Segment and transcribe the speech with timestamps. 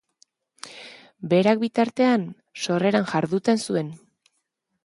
[1.33, 2.25] Berak, bitartean,
[2.65, 3.93] sorreran jarduten zuen.